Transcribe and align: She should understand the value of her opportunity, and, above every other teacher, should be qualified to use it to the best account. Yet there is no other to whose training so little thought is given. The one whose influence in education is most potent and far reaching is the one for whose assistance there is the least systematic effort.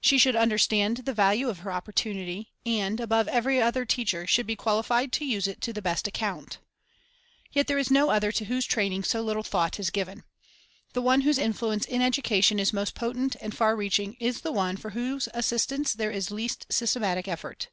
She 0.00 0.18
should 0.18 0.36
understand 0.36 0.98
the 0.98 1.12
value 1.12 1.48
of 1.48 1.58
her 1.66 1.72
opportunity, 1.72 2.52
and, 2.64 3.00
above 3.00 3.26
every 3.26 3.60
other 3.60 3.84
teacher, 3.84 4.24
should 4.24 4.46
be 4.46 4.54
qualified 4.54 5.10
to 5.14 5.24
use 5.24 5.48
it 5.48 5.60
to 5.62 5.72
the 5.72 5.82
best 5.82 6.06
account. 6.06 6.58
Yet 7.50 7.66
there 7.66 7.76
is 7.76 7.90
no 7.90 8.10
other 8.10 8.30
to 8.30 8.44
whose 8.44 8.66
training 8.66 9.02
so 9.02 9.20
little 9.20 9.42
thought 9.42 9.80
is 9.80 9.90
given. 9.90 10.22
The 10.92 11.02
one 11.02 11.22
whose 11.22 11.38
influence 11.38 11.86
in 11.86 12.02
education 12.02 12.60
is 12.60 12.72
most 12.72 12.94
potent 12.94 13.34
and 13.40 13.52
far 13.52 13.74
reaching 13.74 14.14
is 14.20 14.42
the 14.42 14.52
one 14.52 14.76
for 14.76 14.90
whose 14.90 15.28
assistance 15.34 15.92
there 15.92 16.12
is 16.12 16.28
the 16.28 16.36
least 16.36 16.66
systematic 16.72 17.26
effort. 17.26 17.66